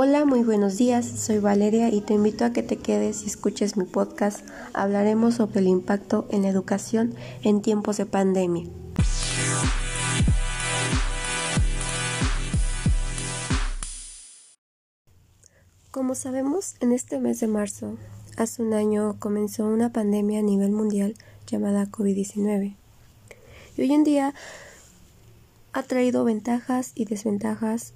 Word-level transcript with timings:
Hola, 0.00 0.24
muy 0.24 0.44
buenos 0.44 0.76
días. 0.76 1.04
Soy 1.04 1.40
Valeria 1.40 1.88
y 1.88 2.02
te 2.02 2.14
invito 2.14 2.44
a 2.44 2.52
que 2.52 2.62
te 2.62 2.76
quedes 2.76 3.24
y 3.24 3.26
escuches 3.26 3.76
mi 3.76 3.84
podcast. 3.84 4.48
Hablaremos 4.72 5.34
sobre 5.34 5.58
el 5.58 5.66
impacto 5.66 6.28
en 6.30 6.42
la 6.42 6.50
educación 6.50 7.16
en 7.42 7.62
tiempos 7.62 7.96
de 7.96 8.06
pandemia. 8.06 8.68
Como 15.90 16.14
sabemos, 16.14 16.76
en 16.78 16.92
este 16.92 17.18
mes 17.18 17.40
de 17.40 17.48
marzo, 17.48 17.98
hace 18.36 18.62
un 18.62 18.74
año 18.74 19.16
comenzó 19.18 19.66
una 19.66 19.92
pandemia 19.92 20.38
a 20.38 20.42
nivel 20.42 20.70
mundial 20.70 21.16
llamada 21.48 21.86
COVID-19. 21.86 22.76
Y 23.76 23.80
hoy 23.80 23.92
en 23.92 24.04
día 24.04 24.32
ha 25.72 25.82
traído 25.82 26.22
ventajas 26.22 26.92
y 26.94 27.06
desventajas 27.06 27.94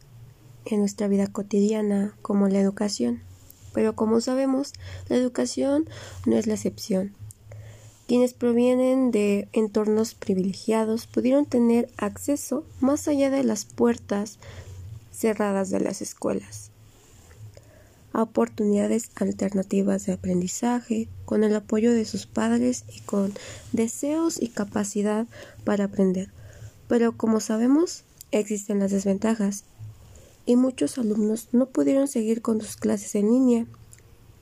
en 0.66 0.80
nuestra 0.80 1.08
vida 1.08 1.26
cotidiana 1.26 2.16
como 2.22 2.48
la 2.48 2.60
educación. 2.60 3.22
Pero 3.72 3.94
como 3.94 4.20
sabemos, 4.20 4.72
la 5.08 5.16
educación 5.16 5.88
no 6.26 6.36
es 6.36 6.46
la 6.46 6.54
excepción. 6.54 7.12
Quienes 8.06 8.34
provienen 8.34 9.10
de 9.10 9.48
entornos 9.52 10.14
privilegiados 10.14 11.06
pudieron 11.06 11.46
tener 11.46 11.88
acceso 11.96 12.64
más 12.80 13.08
allá 13.08 13.30
de 13.30 13.44
las 13.44 13.64
puertas 13.64 14.38
cerradas 15.12 15.70
de 15.70 15.80
las 15.80 16.02
escuelas 16.02 16.72
a 18.12 18.22
oportunidades 18.22 19.10
alternativas 19.16 20.06
de 20.06 20.12
aprendizaje, 20.12 21.08
con 21.24 21.44
el 21.44 21.54
apoyo 21.54 21.92
de 21.92 22.04
sus 22.04 22.26
padres 22.26 22.84
y 22.94 23.00
con 23.00 23.32
deseos 23.72 24.40
y 24.40 24.48
capacidad 24.48 25.26
para 25.64 25.84
aprender. 25.84 26.30
Pero 26.88 27.16
como 27.16 27.40
sabemos, 27.40 28.04
existen 28.30 28.80
las 28.80 28.90
desventajas 28.90 29.64
y 30.44 30.56
muchos 30.56 30.98
alumnos 30.98 31.48
no 31.52 31.66
pudieron 31.66 32.08
seguir 32.08 32.42
con 32.42 32.60
sus 32.60 32.76
clases 32.76 33.14
en 33.14 33.30
línea, 33.30 33.66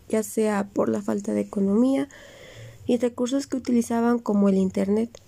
ya 0.09 0.23
sea 0.23 0.69
por 0.73 0.89
la 0.89 1.03
falta 1.03 1.33
de 1.33 1.41
economía 1.41 2.09
y 2.87 2.99
recursos 2.99 3.47
que 3.47 3.57
utilizaban 3.57 4.19
como 4.19 4.49
el 4.49 4.57
Internet. 4.57 5.21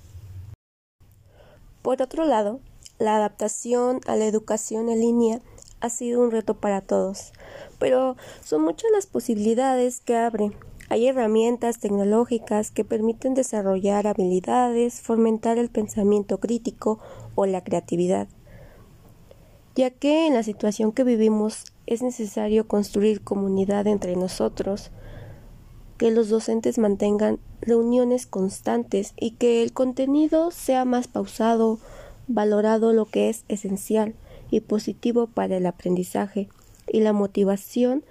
Por 1.83 2.01
otro 2.01 2.25
lado, 2.25 2.61
la 2.99 3.17
adaptación 3.17 4.01
a 4.07 4.17
la 4.17 4.27
educación 4.27 4.89
en 4.89 5.01
línea 5.01 5.41
ha 5.81 5.91
sido 5.91 6.21
un 6.21 6.31
reto 6.31 6.55
para 6.55 6.81
todos, 6.81 7.33
pero 7.79 8.17
son 8.45 8.63
muchas 8.63 8.91
las 8.93 9.07
posibilidades 9.07 10.01
que 10.01 10.17
abre. 10.17 10.53
Hay 10.89 11.07
herramientas 11.07 11.79
tecnológicas 11.79 12.71
que 12.71 12.85
permiten 12.85 13.35
desarrollar 13.35 14.07
habilidades, 14.07 15.01
fomentar 15.01 15.59
el 15.59 15.71
pensamiento 15.71 16.39
crítico 16.39 16.99
o 17.35 17.47
la 17.47 17.65
creatividad 17.65 18.29
ya 19.75 19.91
que 19.91 20.27
en 20.27 20.35
la 20.35 20.43
situación 20.43 20.93
que 20.93 21.05
vivimos 21.05 21.65
es 21.87 22.03
necesario 22.03 22.67
construir 22.69 23.23
comunidad 23.23 23.87
entre 23.87 24.17
nosotros, 24.17 24.91
que 25.99 26.11
los 26.11 26.29
docentes 26.29 26.79
mantengan 26.79 27.39
reuniones 27.61 28.27
constantes 28.27 29.15
y 29.19 29.33
que 29.33 29.63
el 29.63 29.73
contenido 29.73 30.51
sea 30.51 30.85
más 30.85 31.09
pausado, 31.09 31.79
valorado 32.29 32.93
lo 32.93 33.07
que 33.07 33.29
es 33.29 33.45
esencial 33.49 34.15
y 34.51 34.61
positivo 34.61 35.27
para 35.27 35.57
el 35.57 35.67
aprendizaje 35.67 36.49
y 36.89 37.01
la 37.01 37.13
motivación 37.13 38.05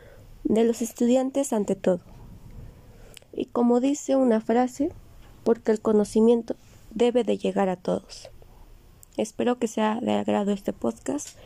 de 0.44 0.64
los 0.64 0.82
estudiantes 0.82 1.54
ante 1.54 1.76
todo. 1.76 2.02
Y 3.34 3.46
como 3.46 3.80
dice 3.80 4.16
una 4.16 4.42
frase, 4.42 4.92
porque 5.44 5.72
el 5.72 5.82
conocimiento 5.82 6.56
debe 6.94 7.24
de 7.24 7.38
llegar 7.38 7.70
a 7.70 7.76
todos. 7.76 8.30
Espero 9.18 9.58
que 9.60 9.68
sea 9.68 10.00
de 10.02 10.14
agrado 10.14 10.52
este 10.52 10.74
podcast. 10.74 11.38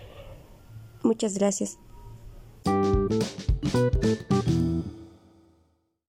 Muchas 1.04 1.38
gracias. 1.38 1.78